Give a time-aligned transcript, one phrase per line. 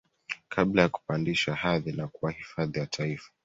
[0.49, 3.31] Kabla ya kupandishwa hadhi na kuwa hifadhi ya taifa